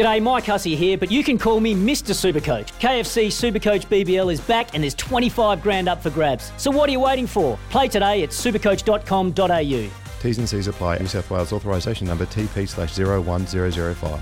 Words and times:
G'day, 0.00 0.22
Mike 0.22 0.46
Hussey 0.46 0.74
here, 0.74 0.96
but 0.96 1.10
you 1.10 1.22
can 1.22 1.36
call 1.36 1.60
me 1.60 1.74
Mr. 1.74 2.14
Supercoach. 2.14 2.68
KFC 2.80 3.26
Supercoach 3.26 3.84
BBL 3.84 4.32
is 4.32 4.40
back 4.40 4.72
and 4.72 4.82
there's 4.82 4.94
25 4.94 5.62
grand 5.62 5.90
up 5.90 6.02
for 6.02 6.08
grabs. 6.08 6.52
So 6.56 6.70
what 6.70 6.88
are 6.88 6.92
you 6.92 7.00
waiting 7.00 7.26
for? 7.26 7.58
Play 7.68 7.86
today 7.86 8.22
at 8.22 8.30
supercoach.com.au. 8.30 9.90
T's 10.22 10.38
and 10.38 10.48
C's 10.48 10.68
apply. 10.68 10.96
New 10.96 11.06
South 11.06 11.30
Wales 11.30 11.52
authorisation 11.52 12.06
number 12.06 12.24
TP 12.24 12.66
slash 12.66 12.96
01005. 12.96 14.20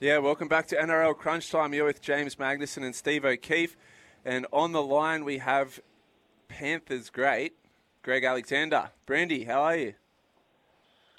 Yeah, 0.00 0.18
welcome 0.18 0.48
back 0.48 0.66
to 0.66 0.76
NRL 0.76 1.16
Crunch 1.16 1.50
Time. 1.50 1.72
You're 1.72 1.86
with 1.86 2.02
James 2.02 2.34
Magnussen 2.34 2.84
and 2.84 2.94
Steve 2.94 3.24
O'Keefe. 3.24 3.74
And 4.22 4.46
on 4.52 4.72
the 4.72 4.82
line, 4.82 5.24
we 5.24 5.38
have 5.38 5.80
Panthers 6.48 7.08
great, 7.08 7.54
Greg 8.02 8.24
Alexander. 8.24 8.90
Brandy, 9.06 9.44
how 9.44 9.62
are 9.62 9.76
you? 9.76 9.94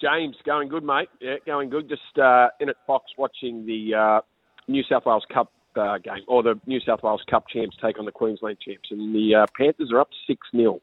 James, 0.01 0.35
going 0.45 0.69
good, 0.69 0.83
mate. 0.83 1.09
Yeah, 1.19 1.35
going 1.45 1.69
good. 1.69 1.89
Just 1.89 2.17
uh, 2.17 2.49
in 2.59 2.69
at 2.69 2.77
Fox 2.87 3.11
watching 3.17 3.65
the 3.65 3.95
uh, 3.95 4.21
New 4.67 4.83
South 4.83 5.05
Wales 5.05 5.25
Cup 5.31 5.51
uh, 5.75 5.97
game, 5.97 6.23
or 6.27 6.43
the 6.43 6.59
New 6.65 6.79
South 6.79 7.03
Wales 7.03 7.23
Cup 7.29 7.47
champs 7.47 7.75
take 7.81 7.99
on 7.99 8.05
the 8.05 8.11
Queensland 8.11 8.57
champs. 8.65 8.89
And 8.91 9.13
the 9.13 9.35
uh, 9.35 9.45
Panthers 9.57 9.91
are 9.91 9.99
up 9.99 10.09
6 10.27 10.47
0. 10.55 10.81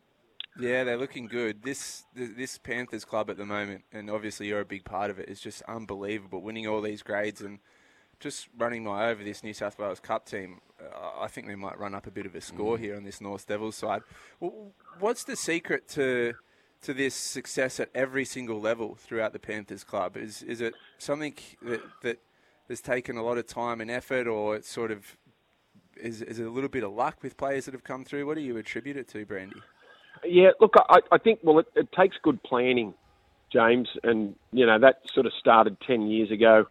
Yeah, 0.59 0.85
they're 0.85 0.97
looking 0.97 1.27
good. 1.27 1.63
This 1.63 2.05
this 2.15 2.57
Panthers 2.59 3.05
club 3.05 3.29
at 3.29 3.37
the 3.37 3.45
moment, 3.45 3.85
and 3.93 4.09
obviously 4.09 4.49
you're 4.49 4.61
a 4.61 4.67
big 4.67 4.85
part 4.85 5.11
of 5.11 5.19
it, 5.19 5.29
is 5.29 5.41
just 5.41 5.63
unbelievable. 5.63 6.41
Winning 6.41 6.67
all 6.67 6.81
these 6.81 7.03
grades 7.03 7.43
and 7.43 7.59
just 8.21 8.49
running 8.57 8.85
my 8.85 9.09
over 9.11 9.23
this 9.23 9.43
New 9.43 9.53
South 9.53 9.79
Wales 9.79 10.01
Cup 10.01 10.27
team. 10.27 10.61
Uh, 10.81 11.21
I 11.21 11.29
think 11.29 11.47
they 11.47 11.55
might 11.55 11.79
run 11.79 11.95
up 11.95 12.07
a 12.07 12.11
bit 12.11 12.25
of 12.25 12.35
a 12.35 12.41
score 12.41 12.79
mm. 12.79 12.81
here 12.81 12.97
on 12.97 13.05
this 13.05 13.21
North 13.21 13.47
Devils 13.47 13.77
side. 13.77 14.03
Well, 14.41 14.73
what's 14.99 15.25
the 15.25 15.37
secret 15.37 15.89
to 15.89 16.35
to 16.87 16.95
this 16.95 17.15
success 17.15 17.81
at 17.81 17.91
every 17.95 18.25
single 18.25 18.61
level 18.61 18.95
throughout 18.95 19.33
the 19.33 19.41
Panthers 19.41 19.83
club? 19.83 20.17
Is 20.17 20.43
is 20.43 20.61
it 20.61 20.75
something 20.99 21.35
that 21.63 21.83
that 22.03 22.19
has 22.69 22.81
taken 22.81 23.17
a 23.17 23.25
lot 23.25 23.39
of 23.39 23.47
time 23.47 23.81
and 23.81 23.91
effort, 23.91 24.27
or 24.29 24.55
it's 24.55 24.71
sort 24.71 24.93
of 24.93 25.17
is 25.97 26.23
is 26.23 26.39
it 26.39 26.47
a 26.47 26.51
little 26.51 26.69
bit 26.69 26.85
of 26.85 26.93
luck 26.93 27.23
with 27.23 27.37
players 27.37 27.65
that 27.65 27.75
have 27.75 27.85
come 27.85 28.05
through? 28.05 28.25
What 28.27 28.37
do 28.37 28.41
you 28.41 28.57
attribute 28.57 28.97
it 28.97 29.09
to, 29.09 29.27
Brandy? 29.27 29.61
Yeah, 30.25 30.51
look, 30.61 30.75
I, 30.89 31.01
I 31.11 31.19
think 31.19 31.41
well, 31.43 31.59
it, 31.59 31.67
it 31.75 31.89
takes 31.93 32.17
good 32.23 32.41
planning, 32.45 32.95
James, 33.53 33.89
and 34.05 34.37
you 34.53 34.65
know 34.65 34.79
that 34.79 35.01
sort 35.13 35.27
of 35.27 35.33
started 35.39 35.77
ten 35.87 36.03
years 36.03 36.31
ago. 36.31 36.67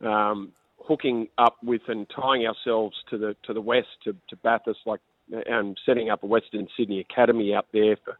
Um, 0.00 0.52
hooking 0.78 1.26
up 1.36 1.56
with 1.62 1.82
and 1.88 2.06
tying 2.08 2.46
ourselves 2.46 2.96
to 3.10 3.18
the 3.18 3.36
to 3.42 3.52
the 3.52 3.60
west 3.60 3.88
to, 4.04 4.14
to 4.30 4.36
Bathurst, 4.36 4.80
like 4.86 5.00
and 5.46 5.78
setting 5.84 6.08
up 6.08 6.22
a 6.22 6.26
Western 6.26 6.68
Sydney 6.76 7.00
academy 7.00 7.52
out 7.54 7.66
there 7.72 7.96
for 8.04 8.16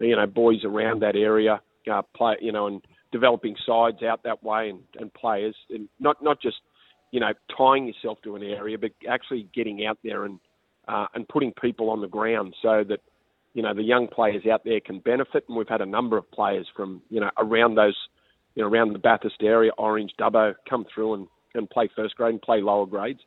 you 0.00 0.16
know 0.16 0.26
boys 0.26 0.64
around 0.64 1.02
that 1.02 1.16
area, 1.16 1.60
uh, 1.92 2.02
play 2.14 2.36
you 2.40 2.52
know, 2.52 2.66
and 2.66 2.82
developing 3.12 3.56
sides 3.66 4.02
out 4.02 4.22
that 4.24 4.42
way 4.42 4.70
and, 4.70 4.80
and 4.98 5.12
players, 5.14 5.56
and 5.70 5.88
not 6.00 6.22
not 6.22 6.40
just 6.40 6.56
you 7.10 7.20
know 7.20 7.32
tying 7.56 7.86
yourself 7.86 8.18
to 8.24 8.36
an 8.36 8.42
area, 8.42 8.78
but 8.78 8.90
actually 9.08 9.48
getting 9.54 9.86
out 9.86 9.98
there 10.02 10.24
and 10.24 10.38
uh, 10.88 11.06
and 11.14 11.28
putting 11.28 11.52
people 11.52 11.90
on 11.90 12.00
the 12.00 12.08
ground 12.08 12.54
so 12.62 12.84
that 12.88 13.00
you 13.54 13.62
know 13.62 13.74
the 13.74 13.82
young 13.82 14.08
players 14.08 14.44
out 14.50 14.64
there 14.64 14.80
can 14.80 15.00
benefit. 15.00 15.44
And 15.48 15.56
we've 15.56 15.68
had 15.68 15.80
a 15.80 15.86
number 15.86 16.16
of 16.16 16.30
players 16.30 16.66
from 16.76 17.02
you 17.10 17.20
know 17.20 17.30
around 17.38 17.76
those 17.76 17.96
you 18.54 18.62
know 18.62 18.68
around 18.68 18.92
the 18.92 18.98
Bathurst 18.98 19.42
area, 19.42 19.72
Orange, 19.78 20.12
Dubbo, 20.18 20.54
come 20.68 20.84
through 20.92 21.14
and, 21.14 21.26
and 21.54 21.70
play 21.70 21.88
first 21.94 22.16
grade 22.16 22.32
and 22.32 22.42
play 22.42 22.60
lower 22.60 22.86
grades, 22.86 23.20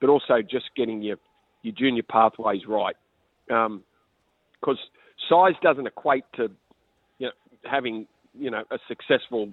but 0.00 0.08
also 0.08 0.42
just 0.42 0.66
getting 0.76 1.02
your 1.02 1.16
your 1.62 1.74
junior 1.74 2.02
pathways 2.02 2.62
right. 2.66 2.96
Because 3.48 3.66
um, 3.66 4.76
size 5.28 5.54
doesn't 5.62 5.86
equate 5.86 6.24
to 6.36 6.48
you 7.18 7.26
know 7.26 7.32
having 7.70 8.06
you 8.38 8.50
know 8.50 8.64
a 8.70 8.78
successful 8.88 9.50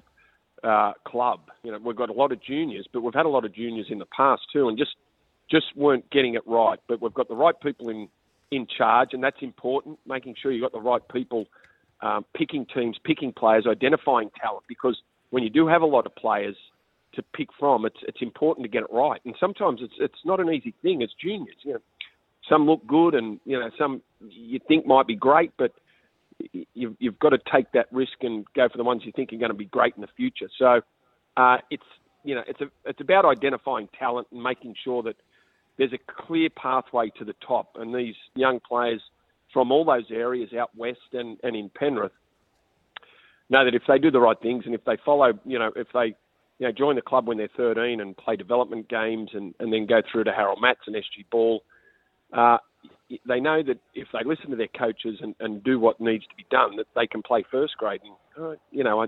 uh, 0.63 0.93
club. 1.05 1.39
You 1.63 1.71
know 1.71 1.79
we've 1.83 1.95
got 1.95 2.09
a 2.09 2.13
lot 2.13 2.31
of 2.31 2.41
juniors, 2.41 2.87
but 2.91 3.01
we've 3.01 3.13
had 3.13 3.25
a 3.25 3.29
lot 3.29 3.45
of 3.45 3.53
juniors 3.53 3.87
in 3.89 3.99
the 3.99 4.05
past 4.05 4.41
too, 4.53 4.67
and 4.67 4.77
just 4.77 4.91
just 5.49 5.65
weren't 5.75 6.09
getting 6.11 6.35
it 6.35 6.43
right. 6.45 6.79
But 6.87 7.01
we've 7.01 7.13
got 7.13 7.27
the 7.27 7.35
right 7.35 7.55
people 7.61 7.89
in 7.89 8.07
in 8.51 8.67
charge, 8.77 9.09
and 9.13 9.23
that's 9.23 9.41
important. 9.41 9.99
Making 10.07 10.35
sure 10.41 10.51
you've 10.51 10.63
got 10.63 10.71
the 10.71 10.81
right 10.81 11.01
people 11.11 11.45
um, 12.01 12.25
picking 12.35 12.65
teams, 12.73 12.97
picking 13.03 13.33
players, 13.33 13.65
identifying 13.69 14.29
talent. 14.41 14.63
Because 14.67 14.97
when 15.29 15.43
you 15.43 15.49
do 15.49 15.67
have 15.67 15.81
a 15.81 15.85
lot 15.85 16.05
of 16.05 16.15
players 16.15 16.55
to 17.13 17.23
pick 17.35 17.49
from, 17.59 17.85
it's 17.85 17.99
it's 18.07 18.21
important 18.21 18.65
to 18.65 18.69
get 18.69 18.83
it 18.83 18.89
right. 18.91 19.21
And 19.25 19.35
sometimes 19.39 19.81
it's 19.81 19.93
it's 19.99 20.25
not 20.25 20.39
an 20.39 20.49
easy 20.49 20.73
thing 20.81 21.03
as 21.03 21.09
juniors. 21.21 21.57
You 21.63 21.73
know, 21.73 21.79
some 22.49 22.65
look 22.65 22.85
good, 22.87 23.15
and 23.15 23.39
you 23.45 23.59
know 23.59 23.69
some 23.77 24.01
you 24.21 24.59
think 24.67 24.85
might 24.85 25.07
be 25.07 25.15
great, 25.15 25.51
but 25.57 25.71
you've, 26.73 26.95
you've 26.99 27.19
got 27.19 27.29
to 27.29 27.39
take 27.51 27.71
that 27.73 27.87
risk 27.91 28.13
and 28.21 28.45
go 28.55 28.67
for 28.69 28.77
the 28.77 28.83
ones 28.83 29.03
you 29.05 29.11
think 29.15 29.31
are 29.33 29.37
going 29.37 29.51
to 29.51 29.57
be 29.57 29.65
great 29.65 29.93
in 29.95 30.01
the 30.01 30.07
future. 30.17 30.49
So 30.57 30.81
uh, 31.37 31.57
it's 31.69 31.83
you 32.23 32.35
know 32.35 32.43
it's 32.47 32.61
a 32.61 32.69
it's 32.85 33.01
about 33.01 33.25
identifying 33.25 33.87
talent 33.97 34.27
and 34.31 34.41
making 34.41 34.75
sure 34.83 35.03
that 35.03 35.15
there's 35.77 35.93
a 35.93 36.23
clear 36.25 36.49
pathway 36.49 37.09
to 37.17 37.25
the 37.25 37.33
top. 37.45 37.71
And 37.75 37.95
these 37.95 38.15
young 38.35 38.59
players 38.59 39.01
from 39.53 39.71
all 39.71 39.85
those 39.85 40.11
areas 40.11 40.49
out 40.53 40.69
west 40.75 40.99
and, 41.13 41.37
and 41.41 41.55
in 41.55 41.69
Penrith 41.69 42.11
know 43.49 43.65
that 43.65 43.73
if 43.73 43.83
they 43.87 43.97
do 43.97 44.11
the 44.11 44.19
right 44.19 44.39
things 44.39 44.63
and 44.65 44.75
if 44.75 44.83
they 44.85 44.97
follow, 45.03 45.31
you 45.45 45.57
know, 45.57 45.71
if 45.75 45.87
they 45.93 46.15
you 46.59 46.67
know, 46.67 46.71
join 46.71 46.95
the 46.95 47.01
club 47.01 47.27
when 47.27 47.37
they're 47.37 47.49
13 47.55 48.01
and 48.01 48.15
play 48.17 48.35
development 48.35 48.89
games 48.89 49.29
and, 49.33 49.55
and 49.59 49.71
then 49.71 49.85
go 49.87 50.01
through 50.11 50.25
to 50.25 50.31
Harold 50.31 50.59
Matts 50.61 50.81
and 50.85 50.95
SG 50.95 51.25
Ball, 51.31 51.63
uh, 52.33 52.57
they 53.27 53.39
know 53.39 53.63
that 53.63 53.79
if 53.93 54.07
they 54.13 54.19
listen 54.23 54.51
to 54.51 54.55
their 54.55 54.67
coaches 54.67 55.19
and, 55.21 55.35
and 55.39 55.63
do 55.63 55.79
what 55.79 55.99
needs 55.99 56.25
to 56.25 56.35
be 56.35 56.45
done, 56.51 56.75
that 56.77 56.85
they 56.95 57.07
can 57.07 57.21
play 57.21 57.43
first 57.49 57.75
grade. 57.77 58.01
And, 58.03 58.45
uh, 58.45 58.55
you 58.71 58.83
know, 58.83 59.01
I, 59.01 59.05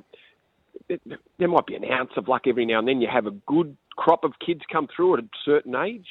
it, 0.90 1.02
there 1.38 1.48
might 1.48 1.68
be 1.68 1.76
an 1.76 1.86
ounce 1.86 2.12
of 2.18 2.28
luck 2.28 2.44
every 2.48 2.66
now 2.66 2.80
and 2.80 2.88
then. 2.88 3.02
You 3.02 3.08
have 3.12 3.28
a 3.28 3.32
good 3.48 3.76
crop 3.96 4.24
of 4.24 4.34
kids 4.46 4.62
come 4.72 4.88
through 4.96 5.18
at 5.18 5.24
a 5.24 5.28
certain 5.46 5.76
age, 5.76 6.08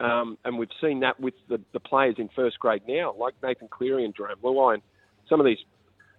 um, 0.00 0.38
and 0.44 0.58
we've 0.58 0.68
seen 0.80 1.00
that 1.00 1.20
with 1.20 1.34
the, 1.48 1.60
the 1.72 1.80
players 1.80 2.16
in 2.18 2.28
first 2.34 2.58
grade 2.58 2.82
now, 2.88 3.14
like 3.18 3.34
Nathan 3.42 3.68
Cleary 3.68 4.04
and 4.04 4.14
Jarome 4.16 4.42
Luai, 4.42 4.74
and 4.74 4.82
some 5.28 5.38
of 5.38 5.46
these 5.46 5.58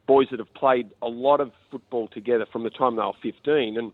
boys 0.07 0.27
that 0.31 0.39
have 0.39 0.53
played 0.53 0.89
a 1.01 1.07
lot 1.07 1.39
of 1.39 1.51
football 1.71 2.07
together 2.09 2.45
from 2.51 2.63
the 2.63 2.69
time 2.69 2.95
they 2.95 3.01
were 3.01 3.11
15. 3.21 3.77
And 3.77 3.91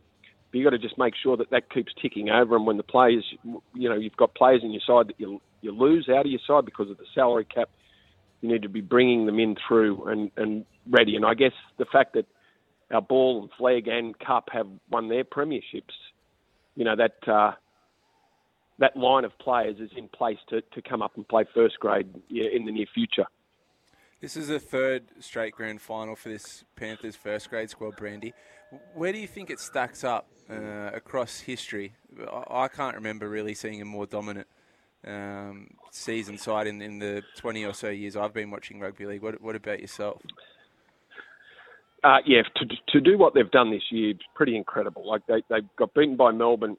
you've 0.52 0.64
got 0.64 0.72
to 0.72 0.80
just 0.80 0.98
make 0.98 1.14
sure 1.22 1.38
that 1.38 1.50
that 1.52 1.72
keeps 1.72 1.94
ticking 2.02 2.30
over. 2.30 2.56
And 2.56 2.66
when 2.66 2.78
the 2.78 2.84
players, 2.84 3.26
you 3.74 3.90
know, 3.90 3.96
you've 3.96 4.18
got 4.18 4.36
players 4.36 4.62
in 4.64 4.72
your 4.72 4.82
side 4.86 5.08
that 5.08 5.20
you, 5.20 5.42
you 5.62 5.72
lose 5.72 6.10
out 6.10 6.26
of 6.26 6.32
your 6.32 6.40
side 6.48 6.66
because 6.66 6.90
of 6.90 6.98
the 6.98 7.06
salary 7.14 7.46
cap, 7.46 7.70
you 8.42 8.50
need 8.50 8.62
to 8.62 8.70
be 8.70 8.82
bringing 8.82 9.26
them 9.26 9.40
in 9.40 9.56
through 9.68 10.06
and, 10.06 10.32
and 10.38 10.66
ready. 10.90 11.16
And 11.16 11.26
I 11.26 11.34
guess 11.34 11.52
the 11.78 11.86
fact 11.86 12.14
that 12.14 12.26
our 12.92 13.02
ball 13.02 13.42
and 13.42 13.50
Flegg 13.60 13.88
and 13.88 14.18
cup 14.20 14.50
have 14.52 14.68
won 14.90 15.10
their 15.10 15.24
premierships, 15.24 15.94
you 16.76 16.86
know, 16.86 16.96
that. 16.96 17.28
Uh, 17.28 17.52
that 18.80 18.96
line 18.96 19.26
of 19.26 19.38
players 19.40 19.76
is 19.80 19.90
in 19.96 20.08
place 20.08 20.38
to, 20.48 20.62
to 20.74 20.82
come 20.82 21.02
up 21.02 21.18
and 21.18 21.28
play 21.28 21.46
first 21.54 21.78
grade 21.80 22.08
in 22.30 22.66
the 22.66 22.72
near 22.72 22.86
future. 22.94 23.26
This 24.22 24.36
is 24.36 24.50
the 24.50 24.60
third 24.60 25.04
straight 25.22 25.54
grand 25.54 25.82
final 25.82 26.14
for 26.14 26.28
this 26.28 26.66
Panthers 26.76 27.16
first 27.16 27.50
grade 27.50 27.70
squad, 27.70 27.96
Brandy. 27.96 28.34
Where 28.94 29.14
do 29.14 29.18
you 29.18 29.28
think 29.28 29.50
it 29.50 29.62
stacks 29.62 30.04
up 30.04 30.28
uh, 30.50 30.92
across 30.94 31.40
history? 31.40 31.94
I 32.50 32.68
can't 32.68 32.96
remember 32.96 33.30
really 33.30 33.54
seeing 33.54 33.82
a 33.82 33.86
more 33.86 34.06
dominant 34.06 34.48
um, 35.08 35.70
season 35.92 36.38
side 36.38 36.68
in, 36.68 36.82
in 36.82 37.00
the 37.00 37.24
20 37.38 37.64
or 37.64 37.74
so 37.74 37.88
years 37.88 38.18
I've 38.18 38.34
been 38.34 38.52
watching 38.52 38.82
rugby 38.82 39.06
league. 39.06 39.22
What, 39.22 39.42
what 39.42 39.56
about 39.56 39.80
yourself? 39.80 40.22
Uh, 42.04 42.18
yeah, 42.26 42.42
to, 42.58 42.66
to 42.90 43.00
do 43.00 43.18
what 43.18 43.34
they've 43.34 43.50
done 43.52 43.72
this 43.72 43.84
year, 43.90 44.16
pretty 44.36 44.58
incredible. 44.58 45.08
Like 45.08 45.26
they, 45.28 45.44
they 45.50 45.62
got 45.78 45.94
beaten 45.94 46.18
by 46.18 46.32
Melbourne 46.32 46.76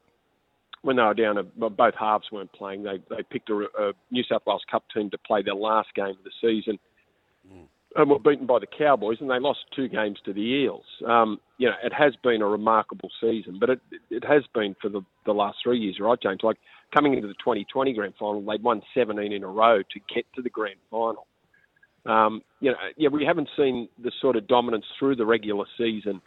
when 0.83 0.95
they 0.95 1.03
were 1.03 1.13
down, 1.15 1.51
both 1.57 1.93
halves 1.99 2.31
weren't 2.31 2.51
playing. 2.53 2.83
They 2.83 2.97
they 3.09 3.21
picked 3.29 3.49
a, 3.49 3.67
a 3.77 3.93
New 4.09 4.23
South 4.23 4.41
Wales 4.47 4.63
Cup 4.69 4.83
team 4.93 5.11
to 5.11 5.17
play 5.19 5.43
their 5.43 5.55
last 5.55 5.89
game 5.95 6.09
of 6.09 6.23
the 6.23 6.31
season. 6.41 6.79
And 7.95 8.09
were 8.09 8.19
beaten 8.19 8.45
by 8.45 8.59
the 8.59 8.67
Cowboys, 8.67 9.17
and 9.19 9.29
they 9.29 9.39
lost 9.39 9.59
two 9.75 9.87
games 9.87 10.17
to 10.25 10.33
the 10.33 10.41
Eels. 10.41 10.85
Um, 11.05 11.39
you 11.57 11.67
know, 11.67 11.75
it 11.83 11.93
has 11.93 12.13
been 12.23 12.41
a 12.41 12.47
remarkable 12.47 13.09
season, 13.19 13.57
but 13.59 13.69
it 13.69 13.81
it 14.09 14.23
has 14.23 14.43
been 14.53 14.75
for 14.81 14.89
the 14.89 15.01
the 15.25 15.33
last 15.33 15.57
three 15.63 15.79
years, 15.79 15.97
right, 15.99 16.17
James? 16.21 16.39
Like 16.43 16.57
coming 16.93 17.13
into 17.13 17.27
the 17.27 17.33
2020 17.35 17.93
grand 17.93 18.13
final, 18.19 18.41
they'd 18.41 18.63
won 18.63 18.81
17 18.93 19.31
in 19.31 19.43
a 19.43 19.47
row 19.47 19.79
to 19.79 19.99
get 20.13 20.25
to 20.35 20.41
the 20.41 20.49
grand 20.49 20.75
final. 20.89 21.27
Um, 22.05 22.41
you 22.59 22.71
know, 22.71 22.77
yeah, 22.97 23.09
we 23.09 23.25
haven't 23.25 23.49
seen 23.57 23.87
the 24.01 24.11
sort 24.21 24.35
of 24.35 24.47
dominance 24.47 24.85
through 24.97 25.17
the 25.17 25.25
regular 25.25 25.65
season 25.77 26.21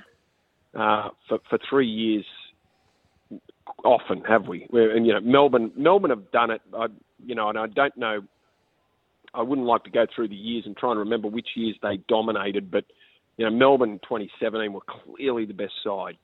uh, 0.78 1.08
for 1.28 1.38
for 1.48 1.58
three 1.68 1.88
years 1.88 2.24
often, 3.84 4.22
have 4.28 4.46
we? 4.46 4.66
And 4.72 5.06
you 5.06 5.14
know, 5.14 5.20
Melbourne 5.20 5.72
Melbourne 5.76 6.10
have 6.10 6.30
done 6.30 6.50
it. 6.50 6.60
I, 6.76 6.86
you 7.24 7.34
know, 7.34 7.48
and 7.48 7.58
I 7.58 7.66
don't 7.66 7.96
know. 7.96 8.22
I 9.34 9.42
wouldn't 9.42 9.66
like 9.66 9.84
to 9.84 9.90
go 9.90 10.06
through 10.14 10.28
the 10.28 10.36
years 10.36 10.64
and 10.66 10.76
try 10.76 10.90
and 10.90 11.00
remember 11.00 11.28
which 11.28 11.48
years 11.56 11.76
they 11.82 11.98
dominated, 12.08 12.70
but 12.70 12.84
you 13.36 13.44
know, 13.44 13.50
Melbourne 13.50 13.98
2017 14.04 14.72
were 14.72 14.80
clearly 14.80 15.44
the 15.44 15.54
best 15.54 15.72
side. 15.82 16.16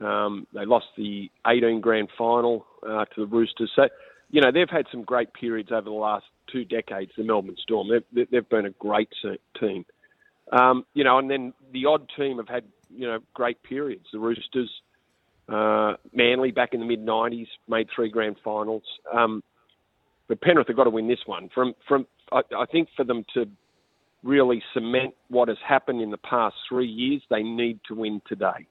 Um, 0.00 0.46
they 0.52 0.64
lost 0.64 0.86
the 0.96 1.30
18 1.46 1.80
grand 1.80 2.08
final 2.18 2.66
uh, 2.86 3.06
to 3.06 3.20
the 3.20 3.26
Roosters. 3.26 3.70
So, 3.74 3.88
you 4.30 4.40
know, 4.40 4.52
they've 4.52 4.68
had 4.68 4.86
some 4.90 5.02
great 5.02 5.32
periods 5.32 5.70
over 5.72 5.84
the 5.84 5.90
last 5.90 6.26
two 6.52 6.64
decades, 6.64 7.12
the 7.16 7.24
Melbourne 7.24 7.56
Storm. 7.62 7.88
They've, 7.88 8.28
they've 8.30 8.48
been 8.48 8.66
a 8.66 8.70
great 8.70 9.08
team. 9.58 9.86
Um, 10.52 10.84
you 10.92 11.04
know, 11.04 11.18
and 11.18 11.30
then 11.30 11.54
the 11.72 11.86
odd 11.86 12.10
team 12.16 12.36
have 12.36 12.48
had, 12.48 12.64
you 12.90 13.06
know, 13.06 13.20
great 13.32 13.62
periods. 13.62 14.06
The 14.12 14.18
Roosters, 14.18 14.70
uh, 15.48 15.94
Manly 16.12 16.50
back 16.50 16.74
in 16.74 16.80
the 16.80 16.86
mid 16.86 17.04
90s 17.04 17.48
made 17.68 17.88
three 17.94 18.10
grand 18.10 18.36
finals. 18.44 18.84
Um, 19.12 19.42
but 20.28 20.40
Penrith 20.40 20.68
have 20.68 20.76
got 20.76 20.84
to 20.84 20.90
win 20.90 21.08
this 21.08 21.20
one. 21.26 21.50
From 21.54 21.74
from 21.86 22.06
I, 22.32 22.42
I 22.56 22.66
think 22.66 22.88
for 22.96 23.04
them 23.04 23.24
to 23.34 23.46
really 24.22 24.62
cement 24.72 25.14
what 25.28 25.48
has 25.48 25.58
happened 25.66 26.00
in 26.00 26.10
the 26.10 26.18
past 26.18 26.56
three 26.68 26.88
years, 26.88 27.22
they 27.30 27.42
need 27.42 27.80
to 27.88 27.94
win 27.94 28.22
today. 28.26 28.66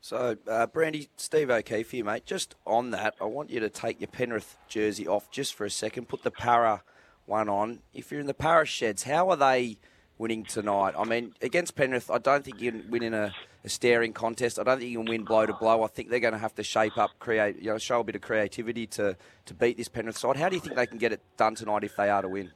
So, 0.00 0.36
uh, 0.48 0.66
Brandy, 0.66 1.08
Steve 1.16 1.50
O'Keefe 1.50 1.90
here, 1.90 2.04
mate. 2.04 2.26
Just 2.26 2.54
on 2.64 2.92
that, 2.92 3.14
I 3.20 3.24
want 3.24 3.50
you 3.50 3.58
to 3.60 3.68
take 3.68 4.00
your 4.00 4.08
Penrith 4.08 4.56
jersey 4.68 5.08
off 5.08 5.30
just 5.32 5.54
for 5.54 5.64
a 5.64 5.70
second. 5.70 6.06
Put 6.06 6.22
the 6.22 6.30
Para 6.30 6.82
one 7.24 7.48
on. 7.48 7.80
If 7.92 8.12
you're 8.12 8.20
in 8.20 8.28
the 8.28 8.34
Para 8.34 8.66
sheds, 8.66 9.02
how 9.02 9.30
are 9.30 9.36
they 9.36 9.78
winning 10.18 10.44
tonight? 10.44 10.94
I 10.98 11.04
mean, 11.04 11.34
against 11.42 11.74
Penrith, 11.76 12.10
I 12.10 12.18
don't 12.18 12.44
think 12.44 12.60
you 12.60 12.72
can 12.72 12.90
win 12.90 13.02
in 13.02 13.14
a, 13.14 13.32
a 13.64 13.68
staring 13.68 14.12
contest. 14.12 14.58
I 14.58 14.62
don't 14.62 14.78
think 14.78 14.90
you 14.90 14.98
can 14.98 15.06
win 15.06 15.24
blow 15.24 15.46
to 15.46 15.52
blow. 15.52 15.82
I 15.82 15.88
think 15.88 16.10
they're 16.10 16.20
going 16.20 16.32
to 16.32 16.38
have 16.38 16.54
to 16.56 16.62
shape 16.62 16.96
up, 16.98 17.10
create, 17.18 17.56
you 17.56 17.70
know, 17.70 17.78
show 17.78 18.00
a 18.00 18.04
bit 18.04 18.14
of 18.14 18.22
creativity 18.22 18.86
to, 18.88 19.16
to 19.46 19.54
beat 19.54 19.76
this 19.76 19.88
Penrith 19.88 20.16
side. 20.16 20.36
How 20.36 20.48
do 20.48 20.56
you 20.56 20.60
think 20.60 20.76
they 20.76 20.86
can 20.86 20.98
get 20.98 21.12
it 21.12 21.20
done 21.36 21.54
tonight 21.54 21.84
if 21.84 21.96
they 21.96 22.08
are 22.08 22.22
to 22.22 22.28
win? 22.28 22.52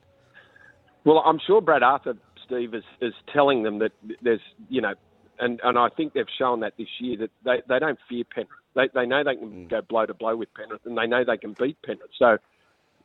Well, 1.04 1.18
I'm 1.24 1.38
sure 1.46 1.60
Brad 1.60 1.82
Arthur, 1.82 2.16
Steve, 2.44 2.74
is, 2.74 2.84
is 3.00 3.14
telling 3.32 3.62
them 3.62 3.78
that 3.78 3.92
there's, 4.22 4.40
you 4.68 4.80
know, 4.80 4.94
and, 5.38 5.60
and 5.64 5.78
I 5.78 5.88
think 5.88 6.12
they've 6.12 6.26
shown 6.38 6.60
that 6.60 6.74
this 6.76 6.88
year 6.98 7.16
that 7.18 7.30
they, 7.44 7.62
they 7.68 7.78
don't 7.78 7.98
fear 8.08 8.24
Penrith. 8.24 8.50
They, 8.74 8.88
they 8.94 9.06
know 9.06 9.24
they 9.24 9.36
can 9.36 9.50
mm. 9.50 9.68
go 9.68 9.80
blow 9.80 10.06
to 10.06 10.14
blow 10.14 10.36
with 10.36 10.52
Penrith, 10.54 10.82
and 10.84 10.96
they 10.96 11.06
know 11.06 11.24
they 11.24 11.38
can 11.38 11.54
beat 11.58 11.80
Penrith. 11.82 12.10
So, 12.18 12.36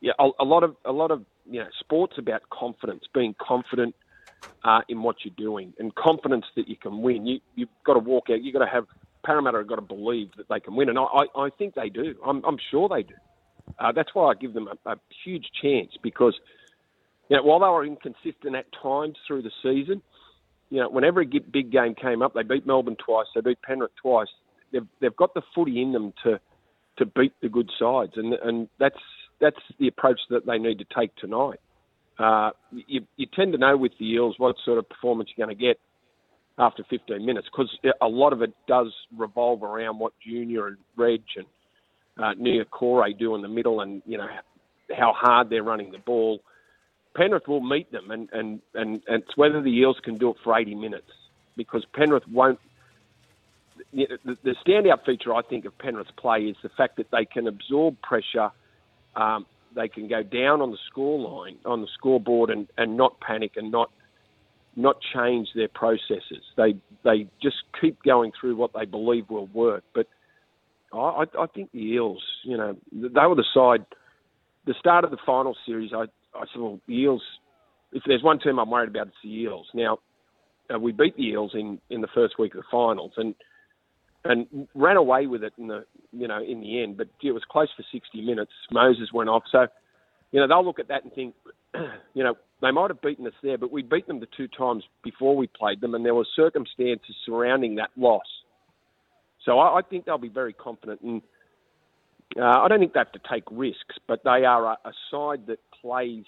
yeah, 0.01 0.11
a, 0.19 0.29
a 0.39 0.43
lot 0.43 0.63
of 0.63 0.75
a 0.83 0.91
lot 0.91 1.11
of 1.11 1.23
you 1.49 1.61
know, 1.61 1.67
sports 1.79 2.15
about 2.17 2.41
confidence, 2.49 3.05
being 3.13 3.35
confident 3.39 3.95
uh, 4.63 4.81
in 4.89 5.03
what 5.03 5.17
you're 5.23 5.33
doing, 5.37 5.73
and 5.79 5.93
confidence 5.95 6.45
that 6.55 6.67
you 6.67 6.75
can 6.75 7.01
win. 7.01 7.25
You 7.25 7.39
you've 7.55 7.69
got 7.85 7.93
to 7.93 7.99
walk 7.99 8.25
out. 8.29 8.43
You've 8.43 8.53
got 8.53 8.65
to 8.65 8.71
have 8.71 8.85
Parramatta 9.25 9.59
have 9.59 9.67
got 9.67 9.75
to 9.75 9.81
believe 9.81 10.29
that 10.37 10.47
they 10.49 10.59
can 10.59 10.75
win, 10.75 10.89
and 10.89 10.97
I 10.97 11.03
I, 11.03 11.25
I 11.45 11.49
think 11.57 11.75
they 11.75 11.89
do. 11.89 12.15
I'm 12.25 12.43
I'm 12.45 12.57
sure 12.71 12.89
they 12.89 13.03
do. 13.03 13.15
Uh, 13.79 13.91
that's 13.91 14.13
why 14.13 14.31
I 14.31 14.33
give 14.35 14.53
them 14.53 14.67
a, 14.67 14.91
a 14.91 14.95
huge 15.23 15.45
chance 15.61 15.91
because 16.01 16.35
you 17.29 17.37
know, 17.37 17.43
while 17.43 17.59
they 17.59 17.65
were 17.65 17.85
inconsistent 17.85 18.55
at 18.55 18.65
times 18.81 19.15
through 19.27 19.41
the 19.41 19.51
season, 19.63 20.01
you 20.69 20.79
know, 20.79 20.89
whenever 20.89 21.21
a 21.21 21.25
big 21.25 21.71
game 21.71 21.95
came 21.95 22.21
up, 22.21 22.33
they 22.33 22.43
beat 22.43 22.65
Melbourne 22.67 22.97
twice, 23.03 23.27
they 23.33 23.41
beat 23.41 23.61
Penrith 23.61 23.91
twice. 24.01 24.27
They've 24.71 24.87
they've 24.99 25.15
got 25.15 25.33
the 25.33 25.41
footy 25.53 25.81
in 25.81 25.91
them 25.91 26.13
to 26.23 26.39
to 26.97 27.05
beat 27.05 27.33
the 27.41 27.49
good 27.49 27.69
sides, 27.79 28.13
and 28.15 28.33
and 28.33 28.67
that's 28.79 28.99
that's 29.39 29.59
the 29.79 29.87
approach 29.87 30.19
that 30.29 30.45
they 30.45 30.57
need 30.57 30.79
to 30.79 30.85
take 30.97 31.15
tonight. 31.15 31.59
Uh, 32.17 32.51
you, 32.71 33.01
you 33.17 33.25
tend 33.33 33.51
to 33.51 33.57
know 33.57 33.75
with 33.75 33.91
the 33.99 34.05
Eels 34.05 34.35
what 34.37 34.55
sort 34.63 34.77
of 34.77 34.87
performance 34.87 35.29
you're 35.35 35.45
going 35.45 35.55
to 35.55 35.61
get 35.61 35.79
after 36.57 36.83
15 36.89 37.25
minutes 37.25 37.47
because 37.51 37.69
a 38.01 38.07
lot 38.07 38.31
of 38.31 38.41
it 38.41 38.53
does 38.67 38.93
revolve 39.17 39.63
around 39.63 39.99
what 39.99 40.13
Junior 40.25 40.67
and 40.67 40.77
Reg 40.95 41.21
and 41.35 41.45
uh, 42.17 42.33
Niukore 42.41 43.17
do 43.17 43.35
in 43.35 43.41
the 43.41 43.47
middle, 43.47 43.81
and 43.81 44.01
you 44.05 44.17
know 44.17 44.27
how 44.95 45.13
hard 45.13 45.49
they're 45.49 45.63
running 45.63 45.91
the 45.91 45.97
ball. 45.97 46.39
Penrith 47.15 47.47
will 47.47 47.61
meet 47.61 47.91
them, 47.91 48.11
and, 48.11 48.29
and, 48.31 48.61
and, 48.73 49.01
and 49.07 49.23
it's 49.23 49.37
whether 49.37 49.61
the 49.61 49.69
Eels 49.69 49.97
can 50.03 50.15
do 50.15 50.31
it 50.31 50.37
for 50.43 50.57
80 50.57 50.75
minutes 50.75 51.11
because 51.55 51.85
Penrith 51.93 52.27
won't. 52.27 52.59
The, 53.93 54.07
the 54.23 54.55
standout 54.65 55.05
feature, 55.05 55.33
I 55.33 55.41
think, 55.41 55.65
of 55.65 55.77
Penrith's 55.77 56.11
play 56.17 56.43
is 56.43 56.57
the 56.61 56.69
fact 56.69 56.97
that 56.97 57.11
they 57.11 57.25
can 57.25 57.47
absorb 57.47 58.01
pressure. 58.01 58.51
Um, 59.15 59.45
they 59.75 59.87
can 59.87 60.07
go 60.07 60.23
down 60.23 60.61
on 60.61 60.71
the 60.71 60.77
score 60.89 61.19
line, 61.19 61.57
on 61.65 61.81
the 61.81 61.87
scoreboard, 61.97 62.49
and, 62.49 62.67
and 62.77 62.97
not 62.97 63.19
panic 63.19 63.51
and 63.55 63.71
not 63.71 63.91
not 64.77 64.97
change 65.13 65.47
their 65.55 65.69
processes. 65.69 66.43
They 66.57 66.75
they 67.03 67.27
just 67.41 67.57
keep 67.79 68.01
going 68.03 68.31
through 68.39 68.55
what 68.55 68.71
they 68.73 68.85
believe 68.85 69.29
will 69.29 69.47
work. 69.47 69.83
But 69.93 70.07
I, 70.93 71.25
I 71.37 71.45
think 71.53 71.71
the 71.71 71.79
Eels, 71.79 72.23
you 72.43 72.57
know, 72.57 72.75
they 72.91 73.27
were 73.27 73.35
the 73.35 73.45
side. 73.53 73.85
The 74.65 74.75
start 74.79 75.03
of 75.03 75.11
the 75.11 75.17
final 75.25 75.55
series, 75.65 75.91
I, 75.93 76.03
I 76.33 76.45
said, 76.51 76.59
well, 76.59 76.79
the 76.87 76.95
Eels, 76.95 77.21
if 77.91 78.03
there's 78.07 78.23
one 78.23 78.39
team 78.39 78.59
I'm 78.59 78.69
worried 78.69 78.89
about, 78.89 79.07
it's 79.07 79.15
the 79.23 79.29
Eels. 79.29 79.67
Now, 79.73 79.99
uh, 80.73 80.79
we 80.79 80.91
beat 80.91 81.15
the 81.15 81.23
Eels 81.23 81.51
in, 81.53 81.79
in 81.89 82.01
the 82.01 82.07
first 82.15 82.39
week 82.39 82.55
of 82.55 82.61
the 82.61 82.67
finals 82.71 83.11
and 83.17 83.35
and 84.25 84.67
ran 84.73 84.97
away 84.97 85.27
with 85.27 85.43
it 85.43 85.53
in 85.57 85.67
the 85.67 85.85
you 86.11 86.27
know 86.27 86.41
in 86.41 86.61
the 86.61 86.81
end. 86.81 86.97
But 86.97 87.07
it 87.23 87.31
was 87.31 87.43
close 87.49 87.69
for 87.75 87.83
60 87.91 88.21
minutes. 88.21 88.51
Moses 88.71 89.11
went 89.13 89.29
off, 89.29 89.43
so 89.51 89.67
you 90.31 90.39
know 90.39 90.47
they'll 90.47 90.65
look 90.65 90.79
at 90.79 90.87
that 90.89 91.03
and 91.03 91.13
think, 91.13 91.35
you 92.13 92.23
know, 92.23 92.35
they 92.61 92.71
might 92.71 92.89
have 92.89 93.01
beaten 93.01 93.27
us 93.27 93.33
there, 93.41 93.57
but 93.57 93.71
we 93.71 93.81
beat 93.81 94.07
them 94.07 94.19
the 94.19 94.27
two 94.35 94.47
times 94.47 94.83
before 95.03 95.35
we 95.35 95.47
played 95.47 95.81
them, 95.81 95.95
and 95.95 96.05
there 96.05 96.15
were 96.15 96.25
circumstances 96.35 97.15
surrounding 97.25 97.75
that 97.75 97.91
loss. 97.95 98.25
So 99.45 99.59
I, 99.59 99.79
I 99.79 99.81
think 99.81 100.05
they'll 100.05 100.17
be 100.17 100.27
very 100.29 100.53
confident 100.53 101.01
and 101.01 101.21
uh, 102.37 102.43
I 102.43 102.67
don't 102.67 102.79
think 102.79 102.93
they 102.93 102.99
have 102.99 103.11
to 103.13 103.21
take 103.31 103.43
risks, 103.51 103.95
but 104.07 104.23
they 104.23 104.45
are 104.45 104.65
a, 104.65 104.77
a 104.85 104.91
side 105.11 105.47
that 105.47 105.59
plays 105.81 106.25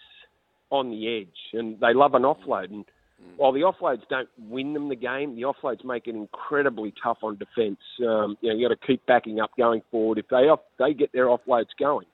on 0.70 0.90
the 0.90 1.22
edge 1.22 1.38
and 1.54 1.80
they 1.80 1.94
love 1.94 2.14
an 2.14 2.24
offload. 2.24 2.72
And 2.72 2.86
mm. 3.22 3.38
while 3.38 3.52
the 3.52 3.62
offloads 3.62 4.02
don't 4.10 4.30
win 4.38 4.74
them 4.74 4.90
the 4.90 4.96
game, 4.96 5.36
the 5.36 5.44
offloads 5.44 5.84
make 5.84 6.08
it 6.08 6.16
incredibly 6.16 6.94
tough 7.02 7.19
on 7.24 7.38
defence. 7.38 7.80
Um, 8.00 8.38
you 8.42 8.50
know, 8.50 8.58
you 8.58 8.68
got 8.68 8.80
to 8.80 8.88
keep 8.88 9.06
backing 9.06 9.40
up 9.40 9.52
going 9.58 9.81
forward. 9.92 10.18
If 10.18 10.28
they 10.30 10.48
off, 10.48 10.62
they 10.80 10.94
get 10.94 11.12
their 11.12 11.25
offloads 11.25 11.69
going, 11.80 12.08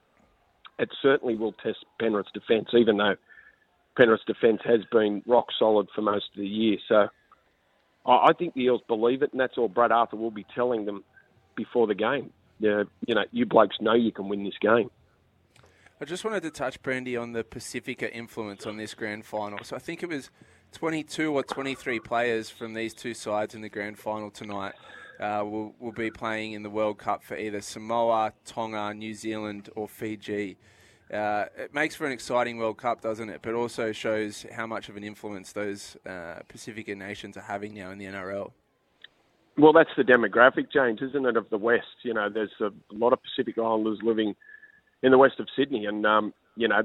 it 0.78 0.88
certainly 1.02 1.36
will 1.36 1.52
test 1.52 1.84
Penrith's 2.00 2.32
defence, 2.32 2.68
even 2.74 2.96
though 2.96 3.16
Penrith's 3.96 4.24
defence 4.26 4.60
has 4.64 4.80
been 4.90 5.22
rock 5.26 5.46
solid 5.58 5.88
for 5.94 6.02
most 6.02 6.26
of 6.34 6.40
the 6.40 6.48
year. 6.48 6.78
So 6.88 7.08
I, 8.06 8.28
I 8.28 8.32
think 8.38 8.54
the 8.54 8.62
Eels 8.62 8.82
believe 8.88 9.22
it, 9.22 9.32
and 9.32 9.40
that's 9.40 9.56
all 9.56 9.68
Brad 9.68 9.92
Arthur 9.92 10.16
will 10.16 10.30
be 10.30 10.46
telling 10.54 10.84
them 10.84 11.04
before 11.56 11.86
the 11.86 11.94
game 11.94 12.32
Yeah, 12.58 12.84
you 13.06 13.14
know, 13.14 13.24
you 13.32 13.46
blokes 13.46 13.76
know 13.80 13.94
you 13.94 14.12
can 14.12 14.28
win 14.28 14.44
this 14.44 14.58
game. 14.60 14.90
I 16.00 16.04
just 16.04 16.24
wanted 16.24 16.42
to 16.42 16.50
touch, 16.50 16.82
Brandy, 16.82 17.16
on 17.16 17.32
the 17.32 17.44
Pacifica 17.44 18.12
influence 18.12 18.66
on 18.66 18.76
this 18.76 18.94
grand 18.94 19.24
final. 19.24 19.62
So 19.62 19.76
I 19.76 19.78
think 19.78 20.02
it 20.02 20.08
was 20.08 20.30
22 20.74 21.32
or 21.32 21.42
23 21.42 22.00
players 22.00 22.50
from 22.50 22.74
these 22.74 22.92
two 22.92 23.14
sides 23.14 23.54
in 23.54 23.60
the 23.60 23.68
grand 23.68 23.98
final 23.98 24.30
tonight 24.30 24.74
uh, 25.20 25.42
will, 25.44 25.74
will 25.78 25.92
be 25.92 26.10
playing 26.10 26.52
in 26.52 26.62
the 26.62 26.70
World 26.70 26.98
Cup 26.98 27.22
for 27.22 27.36
either 27.36 27.60
Samoa, 27.60 28.32
Tonga, 28.44 28.92
New 28.92 29.14
Zealand, 29.14 29.70
or 29.76 29.88
Fiji. 29.88 30.56
Uh, 31.12 31.44
it 31.56 31.72
makes 31.72 31.94
for 31.94 32.06
an 32.06 32.12
exciting 32.12 32.58
World 32.58 32.76
Cup, 32.76 33.00
doesn't 33.00 33.30
it? 33.30 33.40
But 33.40 33.54
also 33.54 33.92
shows 33.92 34.44
how 34.52 34.66
much 34.66 34.88
of 34.88 34.96
an 34.96 35.04
influence 35.04 35.52
those 35.52 35.96
uh, 36.04 36.40
Pacifica 36.48 36.94
nations 36.94 37.36
are 37.36 37.42
having 37.42 37.72
now 37.72 37.90
in 37.90 37.98
the 37.98 38.06
NRL. 38.06 38.50
Well, 39.56 39.72
that's 39.72 39.90
the 39.96 40.02
demographic, 40.02 40.72
James, 40.72 41.00
isn't 41.00 41.24
it, 41.24 41.36
of 41.36 41.48
the 41.50 41.58
West? 41.58 42.02
You 42.02 42.14
know, 42.14 42.28
there's 42.28 42.50
a 42.60 42.72
lot 42.90 43.12
of 43.12 43.20
Pacific 43.22 43.56
Islanders 43.58 44.00
living 44.02 44.34
in 45.04 45.12
the 45.12 45.18
west 45.18 45.38
of 45.38 45.46
Sydney, 45.56 45.86
and 45.86 46.04
um, 46.04 46.34
you 46.56 46.66
know, 46.66 46.82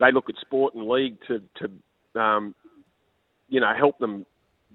they 0.00 0.12
look 0.12 0.28
at 0.28 0.34
sport 0.40 0.74
and 0.74 0.86
league 0.86 1.16
to 1.28 1.40
to 1.56 2.20
um, 2.20 2.54
you 3.50 3.60
know 3.60 3.72
help 3.76 3.98
them 3.98 4.24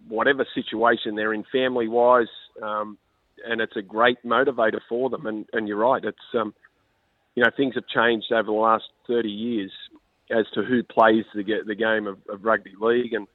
whatever 0.08 0.46
situation 0.54 1.16
they're 1.16 1.34
in 1.34 1.44
family 1.52 1.88
wise, 1.88 2.28
um, 2.62 2.98
and 3.46 3.62
it's 3.62 3.76
a 3.76 3.82
great 3.82 4.24
motivator 4.24 4.80
for 4.88 5.10
them. 5.10 5.26
And, 5.26 5.48
and 5.54 5.68
you're 5.68 5.78
right, 5.78 6.04
it's 6.04 6.18
um, 6.34 6.54
you 7.36 7.44
know 7.44 7.50
things 7.56 7.76
have 7.76 7.88
changed 7.88 8.32
over 8.32 8.46
the 8.46 8.52
last 8.52 8.86
30 9.08 9.30
years 9.30 9.72
as 10.30 10.46
to 10.54 10.64
who 10.64 10.84
plays 10.84 11.26
the 11.34 11.44
the 11.66 11.76
game 11.76 12.08
of, 12.08 12.20
of 12.30 12.44
rugby 12.44 12.74
league, 12.80 13.14
and 13.14 13.28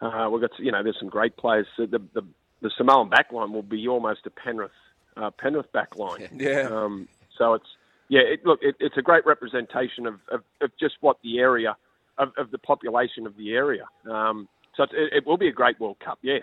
uh, 0.00 0.28
we've 0.30 0.40
got 0.40 0.50
you 0.58 0.72
know 0.72 0.82
there's 0.82 0.98
some 0.98 1.08
great 1.08 1.36
players. 1.36 1.66
The, 1.78 1.86
the 1.86 2.24
the 2.62 2.70
Samoan 2.76 3.10
backline 3.10 3.52
will 3.52 3.62
be 3.62 3.86
almost 3.86 4.26
a 4.26 4.30
Penrith 4.30 4.70
uh, 5.16 5.30
Penrith 5.30 5.72
backline. 5.72 6.28
Yeah. 6.40 6.68
Um, 6.70 7.08
so 7.36 7.54
it's 7.54 7.66
yeah. 8.08 8.20
It, 8.20 8.46
look, 8.46 8.60
it, 8.62 8.76
it's 8.80 8.96
a 8.96 9.02
great 9.02 9.26
representation 9.26 10.06
of, 10.06 10.14
of, 10.30 10.42
of 10.60 10.70
just 10.78 10.94
what 11.00 11.18
the 11.22 11.38
area 11.38 11.76
of, 12.18 12.32
of, 12.36 12.50
the 12.50 12.58
population 12.58 13.26
of 13.26 13.36
the 13.36 13.52
area. 13.52 13.84
Um, 14.10 14.48
so 14.76 14.84
it, 14.84 15.12
it, 15.12 15.26
will 15.26 15.36
be 15.36 15.48
a 15.48 15.52
great 15.52 15.78
World 15.80 15.98
Cup. 16.04 16.18
Yes. 16.22 16.42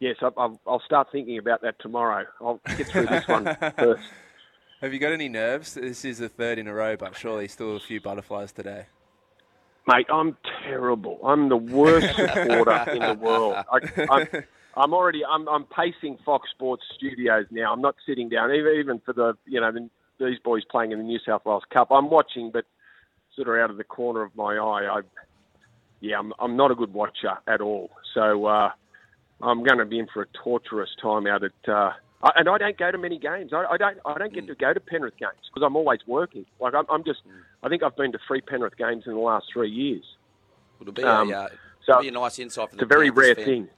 Yes, 0.00 0.16
I'll, 0.20 0.60
I'll 0.66 0.82
start 0.84 1.08
thinking 1.12 1.38
about 1.38 1.62
that 1.62 1.76
tomorrow. 1.80 2.24
I'll 2.40 2.60
get 2.76 2.88
through 2.88 3.06
this 3.06 3.26
one 3.28 3.44
first. 3.78 4.02
Have 4.80 4.92
you 4.92 4.98
got 4.98 5.12
any 5.12 5.28
nerves? 5.28 5.74
This 5.74 6.04
is 6.04 6.18
the 6.18 6.28
third 6.28 6.58
in 6.58 6.66
a 6.66 6.74
row, 6.74 6.96
but 6.96 7.16
surely 7.16 7.46
still 7.46 7.76
a 7.76 7.80
few 7.80 8.00
butterflies 8.00 8.50
today. 8.50 8.86
Mate, 9.86 10.06
I'm 10.12 10.36
terrible. 10.64 11.20
I'm 11.24 11.48
the 11.48 11.56
worst 11.56 12.08
supporter 12.16 12.90
in 12.90 12.98
the 12.98 13.14
world. 13.20 13.56
I, 13.70 14.44
I'm 14.76 14.94
already 14.94 15.24
I'm 15.24 15.48
I'm 15.48 15.64
pacing 15.64 16.18
Fox 16.24 16.48
Sports 16.50 16.82
studios 16.96 17.46
now. 17.50 17.72
I'm 17.72 17.80
not 17.80 17.96
sitting 18.06 18.28
down 18.28 18.52
even 18.52 18.74
even 18.78 19.00
for 19.04 19.12
the 19.12 19.34
you 19.46 19.60
know 19.60 19.72
the, 19.72 19.88
these 20.18 20.38
boys 20.44 20.62
playing 20.70 20.92
in 20.92 20.98
the 20.98 21.04
New 21.04 21.18
South 21.26 21.44
Wales 21.44 21.64
Cup. 21.72 21.88
I'm 21.90 22.10
watching, 22.10 22.50
but 22.52 22.64
sort 23.36 23.48
of 23.48 23.54
out 23.62 23.70
of 23.70 23.76
the 23.76 23.84
corner 23.84 24.22
of 24.22 24.34
my 24.36 24.56
eye. 24.56 24.98
I 24.98 25.00
yeah, 26.00 26.18
I'm 26.18 26.32
I'm 26.38 26.56
not 26.56 26.70
a 26.70 26.74
good 26.74 26.92
watcher 26.92 27.38
at 27.46 27.60
all. 27.60 27.90
So 28.14 28.46
uh, 28.46 28.70
I'm 29.40 29.62
going 29.64 29.78
to 29.78 29.84
be 29.84 29.98
in 29.98 30.08
for 30.12 30.22
a 30.22 30.26
torturous 30.42 30.90
time 31.00 31.26
out 31.26 31.42
at. 31.44 31.52
Uh, 31.68 31.92
I, 32.24 32.30
and 32.36 32.48
I 32.48 32.56
don't 32.58 32.76
go 32.78 32.90
to 32.90 32.98
many 32.98 33.18
games. 33.18 33.52
I, 33.52 33.64
I 33.70 33.76
don't. 33.76 33.98
I 34.04 34.18
don't 34.18 34.32
get 34.32 34.46
to 34.46 34.54
go 34.54 34.72
to 34.72 34.80
Penrith 34.80 35.16
games 35.18 35.32
because 35.52 35.64
I'm 35.66 35.76
always 35.76 36.00
working. 36.06 36.44
Like 36.60 36.74
I'm, 36.74 36.84
I'm 36.90 37.04
just. 37.04 37.20
I 37.62 37.68
think 37.68 37.82
I've 37.82 37.96
been 37.96 38.12
to 38.12 38.18
three 38.26 38.40
Penrith 38.40 38.76
games 38.76 39.04
in 39.06 39.12
the 39.14 39.18
last 39.20 39.46
three 39.52 39.70
years. 39.70 40.04
It'll 40.80 40.92
be, 40.92 41.04
Um, 41.04 41.32
a, 41.32 41.36
uh, 41.36 41.48
so 41.86 41.92
it'll 41.92 42.02
be 42.02 42.08
a 42.08 42.12
nice 42.12 42.38
insight 42.38 42.70
for 42.70 42.74
It's 42.76 42.82
a 42.82 42.86
very 42.86 43.08
Panthers 43.10 43.26
rare 43.26 43.34
fan- 43.36 43.44
thing. 43.44 43.68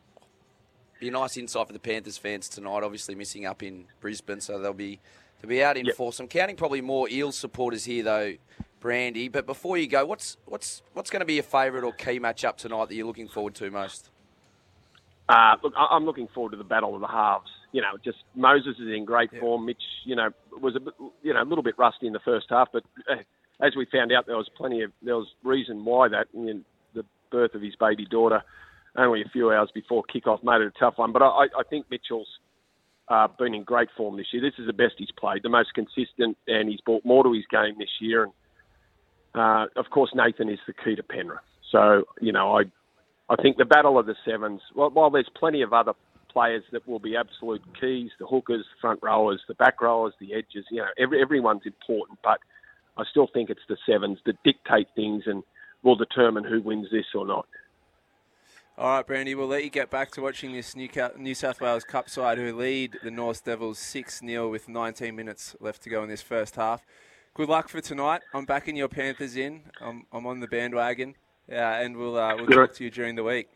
Be 1.01 1.09
a 1.09 1.11
nice 1.11 1.37
insight 1.37 1.67
for 1.67 1.73
the 1.75 1.79
Panthers 1.79 2.17
fans 2.17 2.49
tonight. 2.49 2.83
Obviously 2.83 3.15
missing 3.15 3.45
up 3.47 3.63
in 3.63 3.87
Brisbane, 4.01 4.41
so 4.41 4.59
they'll 4.59 4.73
be 4.73 5.01
they'll 5.41 5.49
be 5.51 5.63
out 5.63 5.77
in 5.77 5.87
Yep. 5.87 5.97
force. 5.97 6.21
I'm 6.21 6.29
counting 6.29 6.57
probably 6.57 6.81
more 6.81 7.09
Eels 7.11 7.37
supporters 7.37 7.85
here 7.85 8.03
though, 8.05 8.35
Brandy. 8.85 9.29
But 9.29 9.47
before 9.47 9.79
you 9.79 9.87
go, 9.87 10.05
what's 10.05 10.37
what's 10.45 10.83
what's 10.93 11.09
going 11.09 11.21
to 11.21 11.27
be 11.27 11.35
your 11.35 11.43
favourite 11.43 11.85
or 11.85 11.93
key 11.93 12.21
matchup 12.21 12.59
tonight 12.59 12.91
that 12.91 12.95
you're 12.95 13.07
looking 13.07 13.29
forward 13.29 13.55
to 13.55 13.71
most? 13.71 14.11
Uh, 15.27 15.57
look, 15.63 15.73
I- 15.75 15.89
I'm 15.93 16.05
looking 16.05 16.29
forward 16.35 16.51
to 16.51 16.59
the 16.59 16.65
battle 16.65 16.95
of 16.95 17.01
the 17.01 17.07
halves. 17.07 17.49
You 17.73 17.81
know, 17.81 17.97
just 18.05 18.19
Moses 18.35 18.77
is 18.79 18.89
in 18.95 19.07
great 19.07 19.31
form. 19.41 19.65
Mitch, 19.65 19.83
you 20.05 20.15
know, 20.15 20.29
was 20.61 20.77
a 20.77 20.81
bit, 20.81 20.93
you 21.23 21.33
know 21.33 21.43
a 21.43 21.49
little 21.49 21.65
bit 21.65 21.79
rusty 21.79 22.07
in 22.07 22.13
the 22.13 22.21
first 22.21 22.45
half, 22.51 22.69
but 22.75 22.85
uh, 23.11 23.15
as 23.63 23.75
we 23.75 23.87
found 23.91 24.13
out, 24.13 24.27
there 24.27 24.37
was 24.37 24.51
plenty 24.55 24.83
of 24.83 24.93
there 25.01 25.17
was 25.17 25.29
reason 25.43 25.83
why 25.87 26.09
that. 26.09 26.27
The 26.35 27.07
birth 27.33 27.55
of 27.55 27.63
his 27.63 27.77
baby 27.77 28.05
daughter, 28.05 28.43
only 28.97 29.23
a 29.23 29.29
few 29.31 29.51
hours 29.51 29.71
before 29.73 30.05
kickoff, 30.15 30.45
made 30.45 30.61
it 30.61 30.67
a 30.67 30.79
tough 30.79 30.99
one. 30.99 31.11
But 31.11 31.23
I, 31.23 31.47
I 31.59 31.63
think 31.71 31.87
Mitchell's 31.91 32.29
uh, 33.09 33.29
been 33.39 33.55
in 33.55 33.65
great 33.65 33.89
form 33.97 34.19
this 34.19 34.27
year. 34.31 34.43
This 34.43 34.59
is 34.59 34.67
the 34.67 34.75
best 34.75 34.97
he's 34.99 35.11
played, 35.19 35.43
the 35.43 35.49
most 35.49 35.73
consistent, 35.73 36.37
and 36.47 36.69
he's 36.69 36.83
brought 36.83 37.03
more 37.07 37.25
to 37.25 37.33
his 37.33 37.47
game 37.51 37.77
this 37.79 37.89
year. 37.99 38.25
And 38.25 38.33
uh, 39.35 39.67
of 39.77 39.91
course, 39.91 40.11
Nathan 40.15 40.49
is 40.49 40.59
the 40.67 40.73
key 40.73 40.95
to 40.97 41.03
Penrith. 41.03 41.41
So 41.71 42.05
you 42.21 42.33
know, 42.33 42.59
I 42.59 42.65
I 43.29 43.37
think 43.37 43.57
the 43.57 43.65
battle 43.65 43.99
of 43.99 44.07
the 44.07 44.15
sevens. 44.25 44.61
While, 44.75 44.91
while 44.91 45.11
there's 45.11 45.31
plenty 45.35 45.63
of 45.63 45.73
other 45.73 45.95
players 46.35 46.65
that 46.73 46.87
will 46.87 46.99
be 46.99 47.17
absolute 47.17 47.63
keys, 47.81 48.11
the 48.19 48.27
hookers, 48.27 48.67
the 48.75 48.81
front 48.81 49.01
rowers, 49.03 49.41
the 49.49 49.55
back 49.55 49.81
rowers, 49.81 50.13
the 50.21 50.35
edges. 50.35 50.67
You 50.71 50.83
know, 50.83 50.89
every, 50.99 51.23
everyone's 51.23 51.63
important, 51.65 52.19
but 52.23 52.39
I 52.99 53.05
still 53.11 53.29
think 53.33 53.49
it's 53.49 53.63
the 53.69 53.79
sevens 53.87 54.19
that 54.27 54.37
dictate 54.45 54.89
things 54.95 55.23
and 55.27 55.43
will 55.83 55.97
determine 55.97 56.45
who 56.45 56.61
wins 56.61 56.89
this 56.91 57.07
or 57.15 57.27
not. 57.27 57.47
All 58.77 58.97
right, 58.97 59.07
Brandy, 59.07 59.37
we'll 59.37 59.47
let 59.47 59.63
you 59.63 59.71
get 59.71 59.89
back 59.89 60.11
to 60.13 60.21
watching 60.21 60.53
this 60.53 60.75
New, 60.75 60.89
New 61.17 61.35
South 61.37 61.61
Wales 61.61 61.85
Cup 61.85 62.11
side 62.11 62.39
who 62.39 62.53
lead 62.57 62.99
the 63.05 63.11
North 63.11 63.45
Devils 63.45 63.79
6 63.79 64.19
0 64.19 64.51
with 64.51 64.69
19 64.69 65.15
minutes 65.15 65.55
left 65.61 65.83
to 65.85 65.91
go 65.91 66.03
in 66.03 66.09
this 66.09 66.23
first 66.23 66.57
half. 66.57 66.85
Good 67.35 67.49
luck 67.49 67.69
for 67.69 67.81
tonight. 67.81 68.23
I'm 68.33 68.45
backing 68.45 68.77
your 68.77 68.89
Panthers 68.89 69.37
in. 69.37 69.63
I'm, 69.81 70.07
I'm 70.13 70.25
on 70.25 70.39
the 70.39 70.47
bandwagon. 70.47 71.17
Yeah, 71.49 71.81
and 71.81 71.97
we'll, 71.97 72.17
uh, 72.17 72.37
we'll 72.37 72.47
Good. 72.47 72.55
talk 72.55 72.75
to 72.75 72.85
you 72.85 72.91
during 72.91 73.17
the 73.17 73.25
week. 73.25 73.49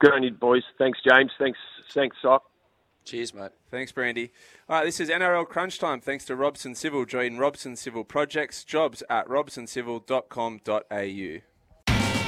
Good 0.00 0.12
on 0.12 0.24
you, 0.24 0.32
boys. 0.32 0.64
Thanks, 0.76 0.98
James. 1.08 1.30
Thanks, 1.38 1.58
thanks, 1.94 2.16
Sock. 2.20 2.42
Cheers, 3.04 3.32
mate. 3.32 3.52
Thanks, 3.70 3.92
Brandy. 3.92 4.32
All 4.68 4.78
right, 4.78 4.84
this 4.84 4.98
is 4.98 5.08
NRL 5.08 5.46
Crunch 5.46 5.78
Time. 5.78 6.00
Thanks 6.00 6.24
to 6.24 6.34
Robson 6.34 6.74
Civil. 6.74 7.04
Join 7.04 7.38
Robson 7.38 7.76
Civil 7.76 8.02
Projects. 8.04 8.64
Jobs 8.64 9.04
at 9.08 9.28
robsoncivil.com.au. 9.28 11.51